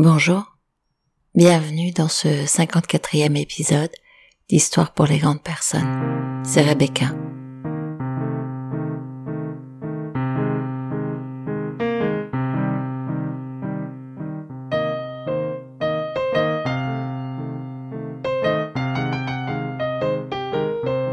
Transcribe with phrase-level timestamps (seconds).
[0.00, 0.56] Bonjour,
[1.34, 3.90] bienvenue dans ce 54e épisode
[4.48, 6.40] d'Histoire pour les grandes personnes.
[6.44, 7.06] C'est Rebecca.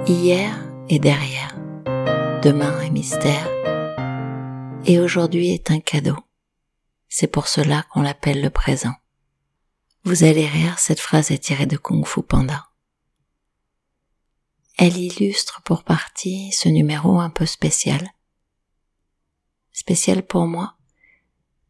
[0.07, 0.59] Hier
[0.89, 1.55] est derrière,
[2.43, 3.49] demain est mystère,
[4.85, 6.17] et aujourd'hui est un cadeau.
[7.17, 8.93] C'est pour cela qu'on l'appelle le présent.
[10.03, 12.67] Vous allez rire, cette phrase est tirée de Kung Fu Panda.
[14.77, 18.05] Elle illustre pour partie ce numéro un peu spécial.
[19.71, 20.75] Spécial pour moi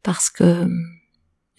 [0.01, 0.67] parce que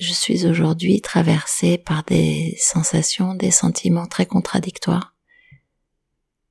[0.01, 5.15] je suis aujourd'hui traversée par des sensations, des sentiments très contradictoires,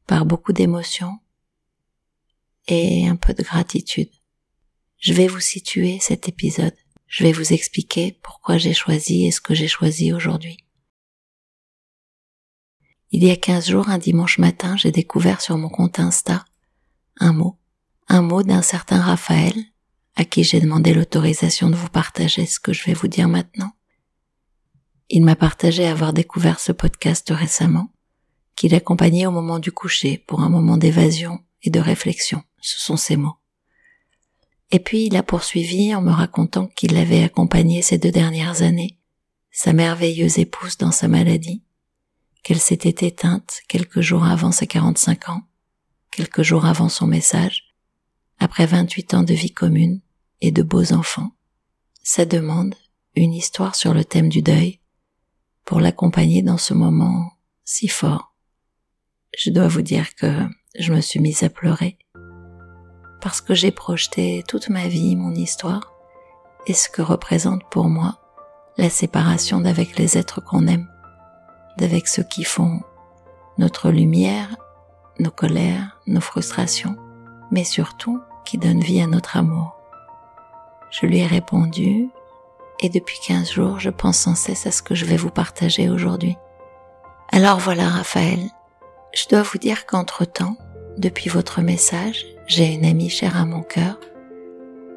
[0.07, 1.19] par beaucoup d'émotions
[2.67, 4.11] et un peu de gratitude.
[4.99, 6.73] Je vais vous situer cet épisode
[7.07, 10.57] je vais vous expliquer pourquoi j'ai choisi et ce que j'ai choisi aujourd'hui.
[13.11, 16.45] Il y a quinze jours, un dimanche matin, j'ai découvert sur mon compte Insta
[17.19, 17.57] un mot,
[18.07, 19.55] un mot d'un certain Raphaël,
[20.15, 23.71] à qui j'ai demandé l'autorisation de vous partager ce que je vais vous dire maintenant.
[25.09, 27.91] Il m'a partagé avoir découvert ce podcast récemment,
[28.55, 32.43] qu'il accompagnait au moment du coucher pour un moment d'évasion et de réflexion.
[32.61, 33.35] Ce sont ces mots.
[34.71, 38.97] Et puis il a poursuivi en me racontant qu'il l'avait accompagné ces deux dernières années,
[39.51, 41.63] sa merveilleuse épouse dans sa maladie,
[42.43, 45.43] qu'elle s'était éteinte quelques jours avant ses 45 ans,
[46.11, 47.75] quelques jours avant son message,
[48.39, 50.01] après 28 ans de vie commune
[50.41, 51.31] et de beaux enfants.
[52.03, 52.75] Sa demande,
[53.15, 54.79] une histoire sur le thème du deuil,
[55.63, 57.31] pour l'accompagner dans ce moment
[57.63, 58.35] si fort.
[59.37, 61.97] Je dois vous dire que je me suis mise à pleurer
[63.25, 65.93] parce que j'ai projeté toute ma vie, mon histoire,
[66.67, 68.19] et ce que représente pour moi
[68.77, 70.87] la séparation d'avec les êtres qu'on aime,
[71.79, 72.81] d'avec ceux qui font
[73.57, 74.55] notre lumière,
[75.17, 76.97] nos colères, nos frustrations,
[77.49, 79.75] mais surtout qui donnent vie à notre amour.
[80.91, 82.09] Je lui ai répondu,
[82.79, 85.89] et depuis 15 jours, je pense sans cesse à ce que je vais vous partager
[85.89, 86.37] aujourd'hui.
[87.31, 88.51] Alors voilà, Raphaël,
[89.15, 90.57] je dois vous dire qu'entre-temps,
[90.99, 93.99] depuis votre message, j'ai une amie chère à mon cœur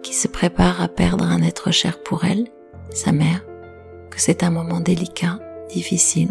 [0.02, 2.48] qui se prépare à perdre un être cher pour elle,
[2.90, 3.44] sa mère,
[4.10, 5.38] que c'est un moment délicat,
[5.68, 6.30] difficile,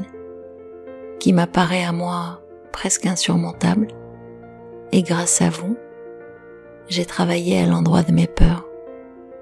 [1.20, 2.42] qui m'apparaît à moi
[2.72, 3.88] presque insurmontable,
[4.92, 5.76] et grâce à vous,
[6.88, 8.66] j'ai travaillé à l'endroit de mes peurs.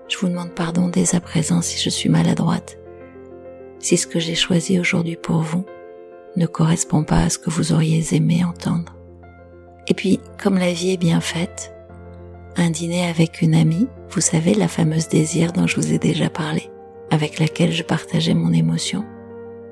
[0.07, 2.77] Je vous demande pardon dès à présent si je suis maladroite,
[3.79, 5.65] si ce que j'ai choisi aujourd'hui pour vous
[6.35, 8.95] ne correspond pas à ce que vous auriez aimé entendre.
[9.87, 11.73] Et puis, comme la vie est bien faite,
[12.57, 16.29] un dîner avec une amie, vous savez, la fameuse désir dont je vous ai déjà
[16.29, 16.69] parlé,
[17.11, 19.03] avec laquelle je partageais mon émotion,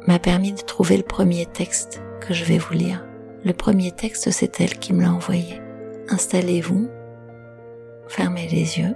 [0.08, 3.06] m'a permis de trouver le premier texte que je vais vous lire.
[3.46, 5.62] Le premier texte, c'est elle qui me l'a envoyé.
[6.10, 6.90] Installez-vous,
[8.08, 8.96] fermez les yeux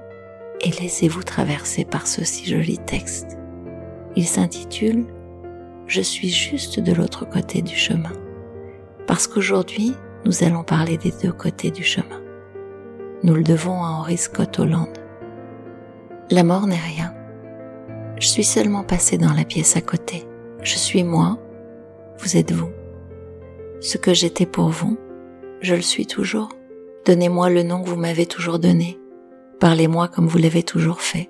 [0.62, 3.38] et laissez-vous traverser par ce si joli texte.
[4.16, 5.06] Il s'intitule
[5.86, 8.14] Je suis juste de l'autre côté du chemin.
[9.06, 9.94] Parce qu'aujourd'hui,
[10.26, 12.22] nous allons parler des deux côtés du chemin.
[13.24, 14.98] Nous le devons à Henri Scott Hollande.
[16.30, 17.14] La mort n'est rien.
[18.20, 20.28] Je suis seulement passé dans la pièce à côté.
[20.62, 21.38] Je suis moi,
[22.20, 22.72] vous êtes vous.
[23.80, 24.98] Ce que j'étais pour vous,
[25.62, 26.50] je le suis toujours.
[27.06, 29.00] Donnez-moi le nom que vous m'avez toujours donné.
[29.60, 31.30] Parlez-moi comme vous l'avez toujours fait.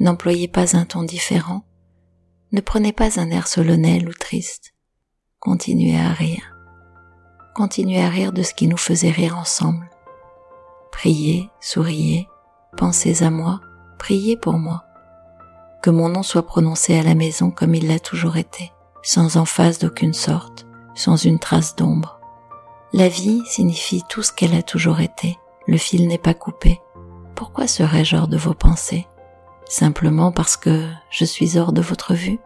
[0.00, 1.64] N'employez pas un ton différent.
[2.52, 4.74] Ne prenez pas un air solennel ou triste.
[5.40, 6.53] Continuez à rire
[7.54, 9.88] continuez à rire de ce qui nous faisait rire ensemble.
[10.90, 12.28] Priez, souriez,
[12.76, 13.60] pensez à moi,
[13.98, 14.84] priez pour moi.
[15.80, 18.72] Que mon nom soit prononcé à la maison comme il l'a toujours été,
[19.02, 22.20] sans emphase d'aucune sorte, sans une trace d'ombre.
[22.92, 26.80] La vie signifie tout ce qu'elle a toujours été, le fil n'est pas coupé.
[27.34, 29.06] Pourquoi serais-je hors de vos pensées?
[29.66, 32.38] Simplement parce que je suis hors de votre vue?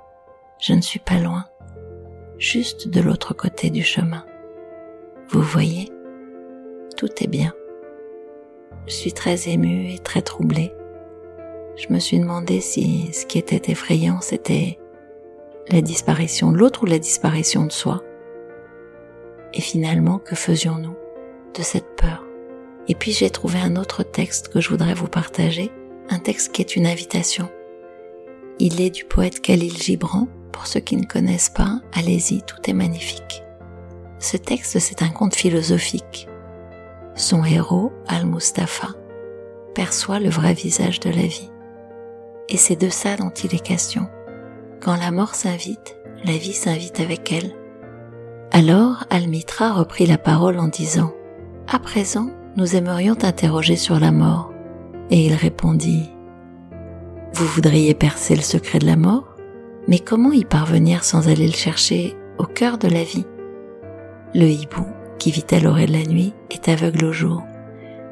[0.60, 1.44] Je ne suis pas loin,
[2.38, 4.24] juste de l'autre côté du chemin.
[5.30, 5.92] Vous voyez,
[6.96, 7.52] tout est bien.
[8.86, 10.72] Je suis très émue et très troublée.
[11.76, 14.78] Je me suis demandé si ce qui était effrayant, c'était
[15.70, 18.02] la disparition de l'autre ou la disparition de soi.
[19.52, 20.96] Et finalement, que faisions-nous
[21.54, 22.24] de cette peur?
[22.88, 25.70] Et puis j'ai trouvé un autre texte que je voudrais vous partager,
[26.08, 27.50] un texte qui est une invitation.
[28.58, 30.26] Il est du poète Khalil Gibran.
[30.52, 33.44] Pour ceux qui ne connaissent pas, allez-y, tout est magnifique.
[34.18, 36.28] Ce texte, c'est un conte philosophique.
[37.14, 38.88] Son héros, Al-Mustafa,
[39.74, 41.50] perçoit le vrai visage de la vie.
[42.48, 44.08] Et c'est de ça dont il est question.
[44.80, 47.54] Quand la mort s'invite, la vie s'invite avec elle.
[48.50, 51.12] Alors Almitra reprit la parole en disant⁇
[51.74, 54.52] À présent, nous aimerions t'interroger sur la mort.
[55.10, 56.10] Et il répondit⁇
[57.34, 59.36] Vous voudriez percer le secret de la mort?
[59.86, 63.26] Mais comment y parvenir sans aller le chercher au cœur de la vie?
[64.34, 64.86] Le hibou,
[65.18, 67.42] qui vit à l'oreille de la nuit, est aveugle au jour.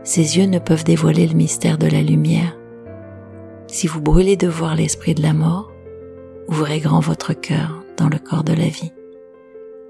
[0.03, 2.57] Ses yeux ne peuvent dévoiler le mystère de la lumière.
[3.67, 5.71] Si vous brûlez de voir l'esprit de la mort,
[6.49, 8.93] ouvrez grand votre cœur dans le corps de la vie.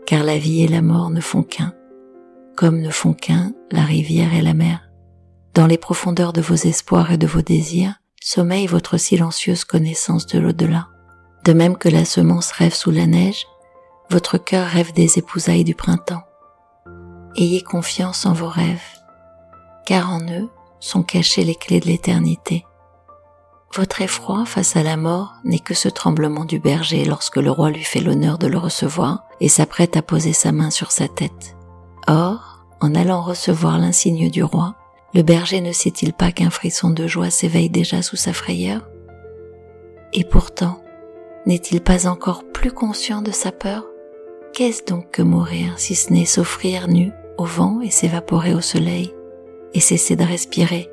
[0.07, 1.75] Car la vie et la mort ne font qu'un,
[2.57, 4.89] comme ne font qu'un la rivière et la mer.
[5.55, 10.39] Dans les profondeurs de vos espoirs et de vos désirs, sommeille votre silencieuse connaissance de
[10.39, 10.89] l'au-delà.
[11.45, 13.47] De même que la semence rêve sous la neige,
[14.11, 16.23] votre cœur rêve des épousailles du printemps.
[17.37, 18.83] Ayez confiance en vos rêves,
[19.85, 20.49] car en eux
[20.81, 22.65] sont cachées les clés de l'éternité.
[23.75, 27.71] Votre effroi face à la mort n'est que ce tremblement du berger lorsque le roi
[27.71, 31.57] lui fait l'honneur de le recevoir et s'apprête à poser sa main sur sa tête.
[32.07, 34.77] Or, en allant recevoir l'insigne du roi,
[35.15, 38.89] le berger ne sait-il pas qu'un frisson de joie s'éveille déjà sous sa frayeur?
[40.13, 40.81] Et pourtant,
[41.45, 43.85] n'est-il pas encore plus conscient de sa peur?
[44.57, 49.13] Qu'est-ce donc que mourir si ce n'est s'offrir nu au vent et s'évaporer au soleil
[49.75, 50.89] et cesser de respirer?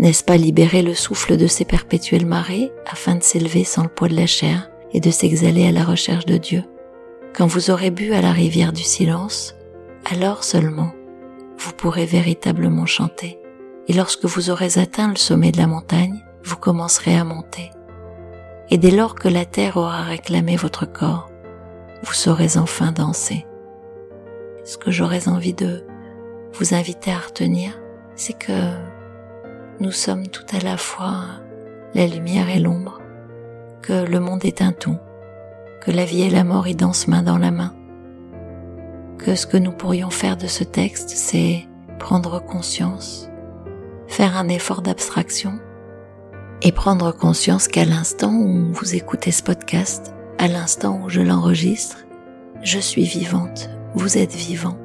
[0.00, 4.08] N'est-ce pas libérer le souffle de ces perpétuelles marées afin de s'élever sans le poids
[4.08, 6.64] de la chair et de s'exhaler à la recherche de Dieu?
[7.36, 9.54] Quand vous aurez bu à la rivière du silence,
[10.10, 10.90] alors seulement
[11.56, 13.38] vous pourrez véritablement chanter.
[13.86, 17.70] Et lorsque vous aurez atteint le sommet de la montagne, vous commencerez à monter.
[18.70, 21.30] Et dès lors que la terre aura réclamé votre corps,
[22.04, 23.46] vous saurez enfin danser?
[24.64, 25.84] Ce que j'aurais envie de
[26.52, 27.80] vous inviter à retenir,
[28.14, 28.52] c'est que
[29.80, 31.24] nous sommes tout à la fois
[31.94, 33.00] la lumière et l'ombre,
[33.82, 34.98] que le monde est un tout,
[35.82, 37.74] que la vie et la mort y dansent main dans la main,
[39.18, 41.66] que ce que nous pourrions faire de ce texte, c'est
[41.98, 43.28] prendre conscience,
[44.06, 45.58] faire un effort d'abstraction
[46.62, 52.04] et prendre conscience qu'à l'instant où vous écoutez ce podcast, à l'instant où je l'enregistre,
[52.62, 54.78] je suis vivante, vous êtes vivant.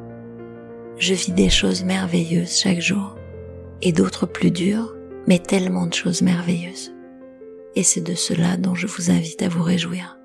[0.97, 3.15] Je vis des choses merveilleuses chaque jour
[3.81, 4.95] et d'autres plus dures,
[5.27, 6.93] mais tellement de choses merveilleuses.
[7.75, 10.17] Et c'est de cela dont je vous invite à vous réjouir,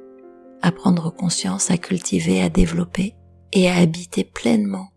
[0.62, 3.14] à prendre conscience, à cultiver, à développer
[3.52, 4.90] et à habiter pleinement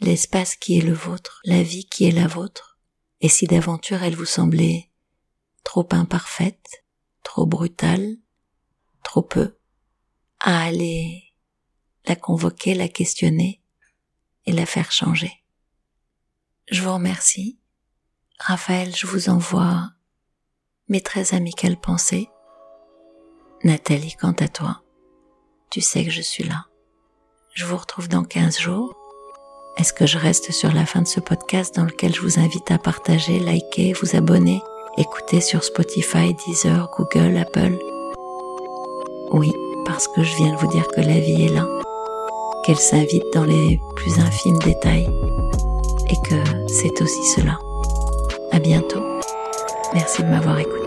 [0.00, 2.78] l'espace qui est le vôtre, la vie qui est la vôtre.
[3.20, 4.90] Et si d'aventure elle vous semblait
[5.64, 6.84] trop imparfaite,
[7.22, 8.16] trop brutale,
[9.04, 9.54] trop peu,
[10.42, 11.32] à aller
[12.06, 13.60] la convoquer, la questionner
[14.44, 15.32] et la faire changer.
[16.70, 17.58] Je vous remercie
[18.38, 19.90] Raphaël, je vous envoie
[20.88, 22.28] mes très amicales pensées.
[23.62, 24.82] Nathalie, quant à toi,
[25.70, 26.66] tu sais que je suis là.
[27.54, 28.96] Je vous retrouve dans 15 jours.
[29.76, 32.68] Est-ce que je reste sur la fin de ce podcast dans lequel je vous invite
[32.72, 34.60] à partager, liker, vous abonner,
[34.98, 37.78] écouter sur Spotify, Deezer, Google, Apple?
[39.30, 39.52] Oui,
[39.84, 41.66] parce que je viens de vous dire que la vie est là,
[42.64, 45.08] qu'elle s'invite dans les plus infimes détails
[46.10, 46.36] et que
[46.68, 47.58] c'est aussi cela.
[48.50, 49.02] À bientôt.
[49.94, 50.81] Merci de m'avoir écouté.